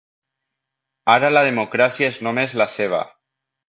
[1.17, 3.09] Ara la democràcia és només la seva.